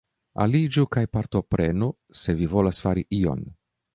[0.45, 1.91] Aliĝu kaj partoprenu,
[2.23, 3.45] se vi volas fari ion.